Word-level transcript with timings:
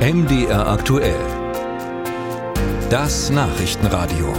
MDR 0.00 0.66
aktuell. 0.66 1.20
Das 2.88 3.28
Nachrichtenradio. 3.28 4.32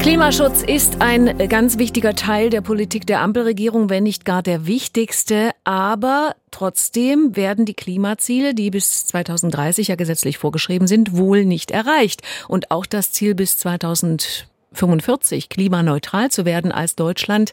Klimaschutz 0.00 0.62
ist 0.62 1.00
ein 1.00 1.38
ganz 1.48 1.78
wichtiger 1.78 2.16
Teil 2.16 2.50
der 2.50 2.62
Politik 2.62 3.06
der 3.06 3.20
Ampelregierung, 3.20 3.90
wenn 3.90 4.02
nicht 4.02 4.24
gar 4.24 4.42
der 4.42 4.66
wichtigste. 4.66 5.52
Aber 5.62 6.34
trotzdem 6.50 7.36
werden 7.36 7.64
die 7.64 7.74
Klimaziele, 7.74 8.54
die 8.54 8.70
bis 8.70 9.06
2030 9.06 9.86
ja 9.86 9.94
gesetzlich 9.94 10.36
vorgeschrieben 10.36 10.88
sind, 10.88 11.16
wohl 11.16 11.44
nicht 11.44 11.70
erreicht. 11.70 12.22
Und 12.48 12.72
auch 12.72 12.86
das 12.86 13.12
Ziel 13.12 13.36
bis 13.36 13.56
2000 13.56 14.48
45 14.72 15.48
klimaneutral 15.48 16.30
zu 16.30 16.44
werden 16.44 16.72
als 16.72 16.94
Deutschland, 16.94 17.52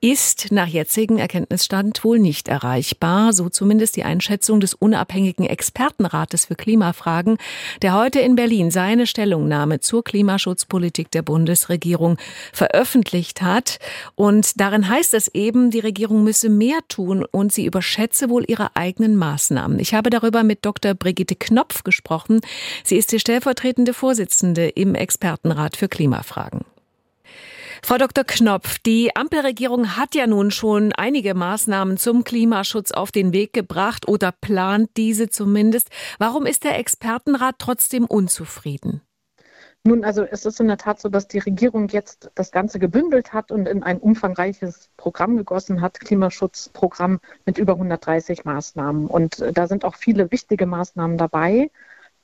ist 0.00 0.50
nach 0.50 0.66
jetzigem 0.66 1.18
Erkenntnisstand 1.18 2.02
wohl 2.04 2.18
nicht 2.18 2.48
erreichbar. 2.48 3.32
So 3.32 3.48
zumindest 3.48 3.96
die 3.96 4.04
Einschätzung 4.04 4.60
des 4.60 4.74
unabhängigen 4.74 5.46
Expertenrates 5.46 6.46
für 6.46 6.54
Klimafragen, 6.54 7.38
der 7.82 7.94
heute 7.94 8.20
in 8.20 8.36
Berlin 8.36 8.70
seine 8.70 9.06
Stellungnahme 9.06 9.80
zur 9.80 10.02
Klimaschutzpolitik 10.02 11.10
der 11.10 11.22
Bundesregierung 11.22 12.16
veröffentlicht 12.52 13.42
hat. 13.42 13.78
Und 14.14 14.60
darin 14.60 14.88
heißt 14.88 15.14
es 15.14 15.28
eben, 15.28 15.70
die 15.70 15.80
Regierung 15.80 16.24
müsse 16.24 16.48
mehr 16.48 16.78
tun 16.88 17.24
und 17.30 17.52
sie 17.52 17.66
überschätze 17.66 18.30
wohl 18.30 18.44
ihre 18.46 18.74
eigenen 18.76 19.16
Maßnahmen. 19.16 19.78
Ich 19.78 19.94
habe 19.94 20.10
darüber 20.10 20.42
mit 20.42 20.64
Dr. 20.64 20.94
Brigitte 20.94 21.36
Knopf 21.36 21.84
gesprochen. 21.84 22.40
Sie 22.84 22.96
ist 22.96 23.12
die 23.12 23.20
stellvertretende 23.20 23.94
Vorsitzende 23.94 24.68
im 24.68 24.94
Expertenrat 24.94 25.76
für 25.76 25.88
Klimafragen. 25.88 26.55
Frau 27.86 27.98
Dr. 27.98 28.24
Knopf, 28.24 28.80
die 28.80 29.14
Ampelregierung 29.14 29.96
hat 29.96 30.16
ja 30.16 30.26
nun 30.26 30.50
schon 30.50 30.92
einige 30.92 31.34
Maßnahmen 31.34 31.98
zum 31.98 32.24
Klimaschutz 32.24 32.90
auf 32.90 33.12
den 33.12 33.32
Weg 33.32 33.52
gebracht 33.52 34.08
oder 34.08 34.32
plant 34.32 34.90
diese 34.96 35.28
zumindest. 35.28 35.90
Warum 36.18 36.46
ist 36.46 36.64
der 36.64 36.80
Expertenrat 36.80 37.54
trotzdem 37.60 38.04
unzufrieden? 38.04 39.02
Nun, 39.84 40.02
also 40.02 40.24
es 40.24 40.44
ist 40.44 40.58
in 40.58 40.66
der 40.66 40.78
Tat 40.78 41.00
so, 41.00 41.08
dass 41.08 41.28
die 41.28 41.38
Regierung 41.38 41.86
jetzt 41.86 42.28
das 42.34 42.50
Ganze 42.50 42.80
gebündelt 42.80 43.32
hat 43.32 43.52
und 43.52 43.68
in 43.68 43.84
ein 43.84 44.00
umfangreiches 44.00 44.90
Programm 44.96 45.36
gegossen 45.36 45.80
hat, 45.80 46.00
Klimaschutzprogramm 46.00 47.20
mit 47.44 47.56
über 47.56 47.74
130 47.74 48.44
Maßnahmen. 48.44 49.06
Und 49.06 49.44
da 49.52 49.68
sind 49.68 49.84
auch 49.84 49.94
viele 49.94 50.32
wichtige 50.32 50.66
Maßnahmen 50.66 51.18
dabei. 51.18 51.70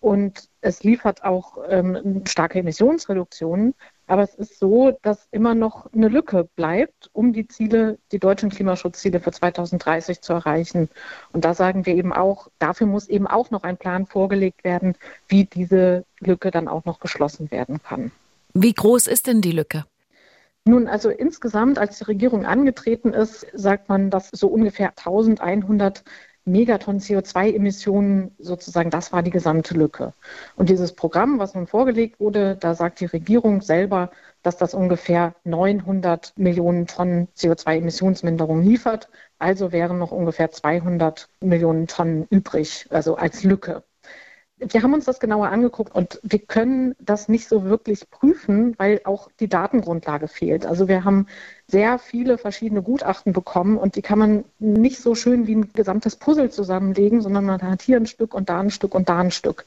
Und 0.02 0.48
es 0.62 0.82
liefert 0.82 1.22
auch 1.22 1.58
ähm, 1.68 2.24
starke 2.26 2.58
Emissionsreduktionen. 2.58 3.74
Aber 4.08 4.24
es 4.24 4.34
ist 4.34 4.58
so, 4.58 4.98
dass 5.02 5.28
immer 5.30 5.54
noch 5.54 5.90
eine 5.92 6.08
Lücke 6.08 6.48
bleibt, 6.56 7.08
um 7.12 7.32
die 7.32 7.46
Ziele, 7.46 7.98
die 8.10 8.18
deutschen 8.18 8.50
Klimaschutzziele 8.50 9.20
für 9.20 9.30
2030 9.30 10.20
zu 10.20 10.32
erreichen. 10.32 10.88
Und 11.32 11.44
da 11.44 11.54
sagen 11.54 11.86
wir 11.86 11.94
eben 11.94 12.12
auch, 12.12 12.48
dafür 12.58 12.88
muss 12.88 13.08
eben 13.08 13.28
auch 13.28 13.52
noch 13.52 13.62
ein 13.62 13.76
Plan 13.76 14.06
vorgelegt 14.06 14.64
werden, 14.64 14.96
wie 15.28 15.44
diese 15.44 16.04
Lücke 16.18 16.50
dann 16.50 16.66
auch 16.66 16.84
noch 16.84 16.98
geschlossen 16.98 17.52
werden 17.52 17.80
kann. 17.80 18.10
Wie 18.54 18.74
groß 18.74 19.06
ist 19.06 19.28
denn 19.28 19.40
die 19.40 19.52
Lücke? 19.52 19.84
Nun, 20.64 20.88
also 20.88 21.10
insgesamt, 21.10 21.78
als 21.78 21.98
die 21.98 22.04
Regierung 22.04 22.44
angetreten 22.44 23.12
ist, 23.12 23.46
sagt 23.52 23.88
man, 23.88 24.10
dass 24.10 24.30
so 24.30 24.48
ungefähr 24.48 24.90
1100 24.90 26.02
Megatonnen 26.44 27.00
CO2-Emissionen 27.00 28.32
sozusagen, 28.38 28.90
das 28.90 29.12
war 29.12 29.22
die 29.22 29.30
gesamte 29.30 29.74
Lücke. 29.74 30.12
Und 30.56 30.68
dieses 30.68 30.92
Programm, 30.94 31.38
was 31.38 31.54
nun 31.54 31.66
vorgelegt 31.66 32.18
wurde, 32.20 32.56
da 32.56 32.74
sagt 32.74 33.00
die 33.00 33.06
Regierung 33.06 33.60
selber, 33.62 34.10
dass 34.42 34.56
das 34.56 34.74
ungefähr 34.74 35.34
900 35.44 36.32
Millionen 36.36 36.86
Tonnen 36.86 37.28
CO2-Emissionsminderung 37.36 38.62
liefert. 38.62 39.08
Also 39.38 39.72
wären 39.72 39.98
noch 39.98 40.10
ungefähr 40.10 40.50
200 40.50 41.28
Millionen 41.40 41.86
Tonnen 41.86 42.26
übrig, 42.30 42.86
also 42.90 43.16
als 43.16 43.44
Lücke 43.44 43.84
wir 44.68 44.82
haben 44.82 44.94
uns 44.94 45.04
das 45.04 45.20
genauer 45.20 45.48
angeguckt 45.48 45.94
und 45.94 46.20
wir 46.22 46.38
können 46.38 46.94
das 46.98 47.28
nicht 47.28 47.48
so 47.48 47.64
wirklich 47.64 48.10
prüfen, 48.10 48.74
weil 48.78 49.00
auch 49.04 49.28
die 49.40 49.48
Datengrundlage 49.48 50.28
fehlt. 50.28 50.66
Also 50.66 50.88
wir 50.88 51.04
haben 51.04 51.26
sehr 51.66 51.98
viele 51.98 52.38
verschiedene 52.38 52.82
Gutachten 52.82 53.32
bekommen 53.32 53.76
und 53.76 53.96
die 53.96 54.02
kann 54.02 54.18
man 54.18 54.44
nicht 54.58 55.00
so 55.00 55.14
schön 55.14 55.46
wie 55.46 55.56
ein 55.56 55.72
gesamtes 55.72 56.16
Puzzle 56.16 56.50
zusammenlegen, 56.50 57.20
sondern 57.20 57.44
man 57.44 57.62
hat 57.62 57.82
hier 57.82 57.96
ein 57.96 58.06
Stück 58.06 58.34
und 58.34 58.48
da 58.48 58.60
ein 58.60 58.70
Stück 58.70 58.94
und 58.94 59.08
da 59.08 59.18
ein 59.18 59.30
Stück. 59.30 59.64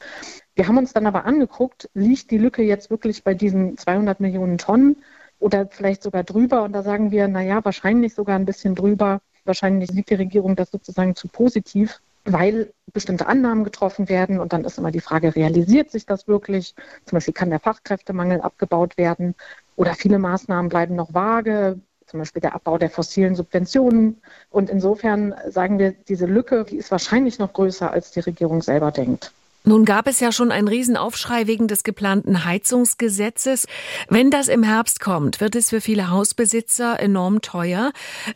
Wir 0.55 0.67
haben 0.67 0.77
uns 0.77 0.93
dann 0.93 1.07
aber 1.07 1.25
angeguckt, 1.25 1.89
liegt 1.93 2.31
die 2.31 2.37
Lücke 2.37 2.63
jetzt 2.63 2.89
wirklich 2.89 3.23
bei 3.23 3.33
diesen 3.33 3.77
200 3.77 4.19
Millionen 4.19 4.57
Tonnen 4.57 4.97
oder 5.39 5.67
vielleicht 5.67 6.03
sogar 6.03 6.23
drüber? 6.23 6.63
Und 6.63 6.73
da 6.73 6.83
sagen 6.83 7.11
wir, 7.11 7.27
na 7.27 7.41
ja, 7.41 7.63
wahrscheinlich 7.65 8.13
sogar 8.13 8.37
ein 8.37 8.45
bisschen 8.45 8.75
drüber. 8.75 9.21
Wahrscheinlich 9.43 9.91
sieht 9.91 10.09
die 10.09 10.15
Regierung 10.15 10.55
das 10.55 10.71
sozusagen 10.71 11.15
zu 11.15 11.27
positiv 11.27 12.01
weil 12.25 12.73
bestimmte 12.91 13.27
Annahmen 13.27 13.63
getroffen 13.63 14.09
werden. 14.09 14.39
Und 14.39 14.53
dann 14.53 14.65
ist 14.65 14.77
immer 14.77 14.91
die 14.91 15.01
Frage, 15.01 15.35
realisiert 15.35 15.91
sich 15.91 16.05
das 16.05 16.27
wirklich? 16.27 16.75
Zum 17.05 17.17
Beispiel 17.17 17.33
kann 17.33 17.49
der 17.49 17.59
Fachkräftemangel 17.59 18.41
abgebaut 18.41 18.97
werden 18.97 19.35
oder 19.75 19.93
viele 19.93 20.19
Maßnahmen 20.19 20.69
bleiben 20.69 20.95
noch 20.95 21.13
vage, 21.13 21.79
zum 22.07 22.19
Beispiel 22.19 22.41
der 22.41 22.55
Abbau 22.55 22.77
der 22.77 22.89
fossilen 22.89 23.35
Subventionen. 23.35 24.21
Und 24.49 24.69
insofern 24.69 25.35
sagen 25.49 25.79
wir, 25.79 25.91
diese 25.91 26.25
Lücke, 26.25 26.65
die 26.65 26.77
ist 26.77 26.91
wahrscheinlich 26.91 27.39
noch 27.39 27.53
größer, 27.53 27.91
als 27.91 28.11
die 28.11 28.21
Regierung 28.21 28.61
selber 28.61 28.91
denkt. 28.91 29.33
Nun 29.67 29.83
gab 29.83 30.07
es 30.07 30.19
ja 30.19 30.31
schon 30.31 30.51
einen 30.51 30.67
Riesenaufschrei 30.67 31.47
wegen 31.47 31.67
des 31.67 31.83
geplanten 31.83 32.45
Heizungsgesetzes. 32.45 33.65
Wenn 34.09 34.29
das 34.29 34.47
im 34.47 34.61
Herbst 34.61 34.99
kommt, 34.99 35.41
wird 35.41 35.55
es 35.55 35.71
für 35.71 35.81
viele 35.81 36.11
Hausbesitzer 36.11 36.99
enorm 36.99 37.41
teuer. 37.41 37.91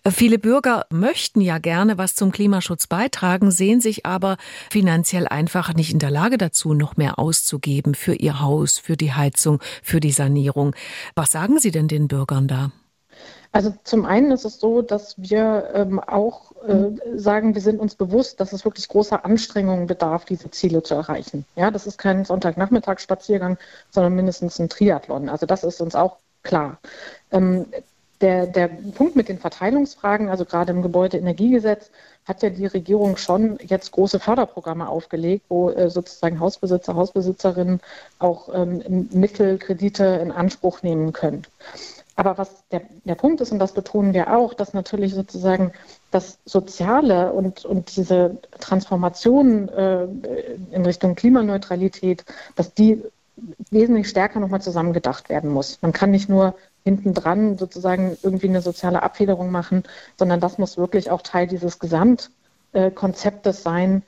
Viele 0.09 0.40
Bürger 0.40 0.88
möchten 0.90 1.40
ja 1.41 1.59
gerne 1.59 2.00
was 2.00 2.16
zum 2.16 2.31
Klimaschutz 2.31 2.88
beitragen, 2.88 3.51
sehen 3.51 3.79
sich 3.79 4.07
aber 4.07 4.38
finanziell 4.72 5.28
einfach 5.28 5.75
nicht 5.75 5.91
in 5.94 6.00
der 6.00 6.12
Lage 6.12 6.40
dazu, 6.40 6.73
noch 6.73 6.97
mehr 6.97 7.19
auszugeben 7.19 7.94
für 7.94 8.16
ihr 8.16 8.40
Haus, 8.40 8.79
für 8.79 8.97
die 8.97 9.13
Heizung, 9.13 9.59
für 9.84 10.00
die 10.00 10.11
Sanierung. 10.11 10.75
Was 11.13 11.31
sagen 11.31 11.59
Sie 11.59 11.69
denn 11.69 11.88
den 11.88 12.07
Bürgern 12.07 12.47
da? 12.47 12.72
Also 13.52 13.74
zum 13.84 14.06
einen 14.06 14.31
ist 14.31 14.46
es 14.46 14.59
so, 14.59 14.81
dass 14.81 15.16
wir 15.18 15.72
ähm, 15.74 16.00
auch 16.00 16.52
äh, 16.68 17.18
sagen, 17.18 17.56
wir 17.56 17.62
sind 17.62 17.80
uns 17.80 17.96
bewusst, 17.96 18.40
dass 18.40 18.53
es 18.53 18.63
wirklich 18.63 18.88
großer 18.88 19.25
Anstrengungen 19.25 19.88
bedarf, 19.88 20.25
diese 20.25 20.52
Ziele 20.52 20.84
zu 20.84 20.94
erreichen. 20.94 21.46
Ja, 21.56 21.72
das 21.72 21.88
ist 21.88 21.97
kein 21.97 22.25
Sonntagnachmittagsspaziergang, 22.25 23.58
sondern 23.90 24.16
mindestens 24.16 24.59
ein 24.59 24.69
Triathlon. 24.69 25.29
Also 25.29 25.47
das 25.47 25.63
ist 25.63 25.81
uns 25.81 25.96
auch 25.96 26.18
klar. 26.44 26.78
Ähm, 27.31 27.66
der, 28.22 28.47
der 28.47 28.68
Punkt 28.68 29.16
mit 29.16 29.29
den 29.29 29.40
Verteilungsfragen, 29.40 30.29
also 30.29 30.46
gerade 30.46 30.72
im 30.72 30.81
Gebäudeenergiegesetz, 30.81 31.90
hat 32.25 32.44
ja 32.44 32.50
die 32.50 32.66
Regierung 32.66 33.18
schon 33.18 33.58
jetzt 33.66 33.91
große 33.91 34.19
Förderprogramme 34.19 34.88
aufgelegt, 34.88 35.46
wo 35.50 35.69
äh, 35.72 35.90
sozusagen 35.90 36.40
Hausbesitzer, 36.40 36.96
Hausbesitzerinnen 36.96 37.79
auch 38.19 38.50
ähm, 38.53 39.08
Mittelkredite 39.12 40.19
in 40.22 40.31
Anspruch 40.31 40.84
nehmen 40.84 41.13
können. 41.13 41.44
Aber 42.19 42.38
was 42.38 42.68
der, 42.69 42.81
der 43.06 43.16
Punkt 43.16 43.40
ist, 43.40 43.53
und 43.53 43.59
das 43.59 43.72
betonen 43.72 44.13
wir 44.13 44.35
auch, 44.35 44.53
dass 44.53 44.74
natürlich 44.74 45.16
sozusagen 45.16 45.72
das 46.12 46.38
Soziale 46.44 47.31
und, 47.31 47.63
und 47.63 47.96
diese 47.96 48.40
Transformation 48.59 49.69
äh, 49.69 50.03
in 50.72 50.85
Richtung 50.85 51.16
Klimaneutralität, 51.16 52.25
dass 52.58 52.74
die 52.74 53.02
wesentlich 53.72 54.09
stärker 54.09 54.41
nochmal 54.41 54.62
zusammengedacht 54.62 55.29
werden 55.29 55.50
muss. 55.50 55.81
Man 55.81 55.94
kann 55.94 56.12
nicht 56.12 56.28
nur 56.28 56.56
hinten 56.84 57.13
dran 57.13 57.58
sozusagen 57.58 58.18
irgendwie 58.22 58.50
eine 58.50 58.62
soziale 58.62 59.02
Abfederung 59.02 59.50
machen, 59.50 59.84
sondern 60.18 60.41
das 60.41 60.58
muss 60.58 60.78
wirklich 60.78 61.12
auch 61.12 61.22
Teil 61.22 61.47
dieses 61.47 61.79
Gesamtkonzeptes 61.79 63.63
sein, 63.63 64.03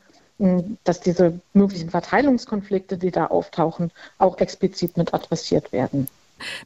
dass 0.84 1.00
diese 1.00 1.40
möglichen 1.54 1.90
Verteilungskonflikte, 1.90 2.98
die 2.98 3.12
da 3.12 3.28
auftauchen, 3.28 3.90
auch 4.18 4.38
explizit 4.40 4.98
mit 4.98 5.14
adressiert 5.14 5.72
werden. 5.72 6.10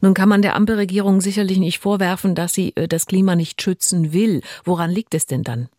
Nun 0.02 0.13
kann 0.13 0.30
man 0.30 0.41
der 0.41 0.56
Ampelregierung 0.56 1.22
sicherlich 1.22 1.59
nicht 1.59 1.80
vorwerfen, 1.80 2.36
dass 2.36 2.53
sie 2.53 2.74
äh, 2.75 2.88
das 2.88 3.06
Klima 3.06 3.36
nicht 3.36 3.62
schützen 3.62 4.13
will. 4.13 4.41
Woran 4.63 4.91
liegt 4.91 5.13
es 5.13 5.25
denn 5.25 5.44
dann? 5.44 5.69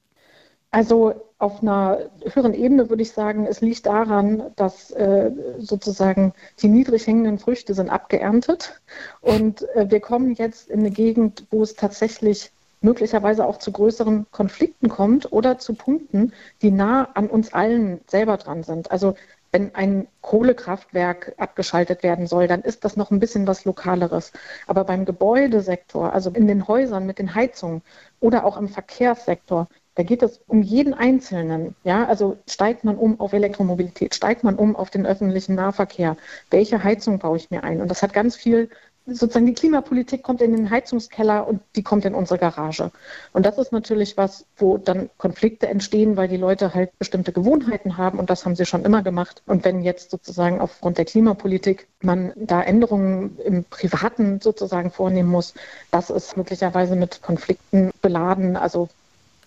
Also 0.70 1.14
auf 1.38 1.62
einer 1.62 1.98
höheren 2.32 2.54
Ebene 2.54 2.88
würde 2.88 3.02
ich 3.02 3.12
sagen, 3.12 3.46
es 3.46 3.60
liegt 3.60 3.86
daran, 3.86 4.42
dass 4.56 4.90
äh, 4.90 5.30
sozusagen 5.58 6.32
die 6.60 6.68
niedrig 6.68 7.06
hängenden 7.06 7.38
Früchte 7.38 7.74
sind 7.74 7.90
abgeerntet 7.90 8.80
und 9.20 9.62
äh, 9.74 9.90
wir 9.90 10.00
kommen 10.00 10.34
jetzt 10.34 10.70
in 10.70 10.80
eine 10.80 10.90
Gegend, 10.90 11.46
wo 11.50 11.62
es 11.62 11.74
tatsächlich 11.74 12.50
möglicherweise 12.80 13.44
auch 13.46 13.58
zu 13.58 13.72
größeren 13.72 14.26
Konflikten 14.30 14.88
kommt 14.88 15.32
oder 15.32 15.58
zu 15.58 15.74
Punkten, 15.74 16.32
die 16.62 16.70
nah 16.70 17.08
an 17.14 17.28
uns 17.28 17.52
allen 17.52 18.00
selber 18.06 18.36
dran 18.36 18.62
sind. 18.62 18.90
Also 18.90 19.14
wenn 19.52 19.74
ein 19.74 20.08
Kohlekraftwerk 20.20 21.34
abgeschaltet 21.38 22.02
werden 22.02 22.26
soll, 22.26 22.46
dann 22.48 22.62
ist 22.62 22.84
das 22.84 22.96
noch 22.96 23.10
ein 23.10 23.20
bisschen 23.20 23.46
was 23.46 23.64
Lokaleres. 23.64 24.32
Aber 24.66 24.84
beim 24.84 25.04
Gebäudesektor, 25.04 26.12
also 26.12 26.30
in 26.30 26.46
den 26.46 26.68
Häusern 26.68 27.06
mit 27.06 27.18
den 27.18 27.34
Heizungen 27.34 27.82
oder 28.20 28.44
auch 28.44 28.56
im 28.56 28.68
Verkehrssektor, 28.68 29.68
da 29.94 30.02
geht 30.02 30.22
es 30.22 30.40
um 30.46 30.62
jeden 30.62 30.92
Einzelnen. 30.92 31.74
Ja, 31.82 32.06
also 32.06 32.36
steigt 32.46 32.84
man 32.84 32.98
um 32.98 33.18
auf 33.18 33.32
Elektromobilität, 33.32 34.14
steigt 34.14 34.44
man 34.44 34.56
um 34.56 34.76
auf 34.76 34.90
den 34.90 35.06
öffentlichen 35.06 35.54
Nahverkehr. 35.54 36.16
Welche 36.50 36.84
Heizung 36.84 37.18
baue 37.18 37.38
ich 37.38 37.50
mir 37.50 37.64
ein? 37.64 37.80
Und 37.80 37.90
das 37.90 38.02
hat 38.02 38.12
ganz 38.12 38.36
viel 38.36 38.68
sozusagen 39.06 39.46
die 39.46 39.54
Klimapolitik 39.54 40.22
kommt 40.22 40.40
in 40.40 40.52
den 40.52 40.70
Heizungskeller 40.70 41.46
und 41.46 41.60
die 41.76 41.82
kommt 41.82 42.04
in 42.04 42.14
unsere 42.14 42.38
Garage. 42.38 42.90
Und 43.32 43.46
das 43.46 43.58
ist 43.58 43.72
natürlich 43.72 44.16
was, 44.16 44.44
wo 44.56 44.78
dann 44.78 45.10
Konflikte 45.16 45.68
entstehen, 45.68 46.16
weil 46.16 46.28
die 46.28 46.36
Leute 46.36 46.74
halt 46.74 46.90
bestimmte 46.98 47.32
Gewohnheiten 47.32 47.96
haben 47.96 48.18
und 48.18 48.30
das 48.30 48.44
haben 48.44 48.56
sie 48.56 48.66
schon 48.66 48.84
immer 48.84 49.02
gemacht. 49.02 49.42
Und 49.46 49.64
wenn 49.64 49.82
jetzt 49.82 50.10
sozusagen 50.10 50.60
aufgrund 50.60 50.98
der 50.98 51.04
Klimapolitik 51.04 51.86
man 52.00 52.32
da 52.36 52.62
Änderungen 52.62 53.38
im 53.44 53.64
Privaten 53.64 54.40
sozusagen 54.40 54.90
vornehmen 54.90 55.30
muss, 55.30 55.54
das 55.90 56.10
ist 56.10 56.36
möglicherweise 56.36 56.96
mit 56.96 57.22
Konflikten 57.22 57.90
beladen. 58.02 58.56
Also 58.56 58.88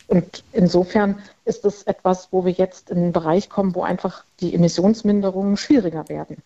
und 0.08 0.44
insofern 0.54 1.22
ist 1.46 1.66
es 1.66 1.84
etwas, 1.84 2.30
wo 2.32 2.44
wir 2.44 2.52
jetzt 2.52 2.90
in 2.90 2.98
einen 2.98 3.12
Bereich 3.12 3.48
kommen, 3.48 3.76
wo 3.76 3.84
einfach 3.84 4.24
die 4.40 4.56
Emissionsminderungen 4.56 5.56
schwieriger 5.56 6.10
werden. 6.10 6.38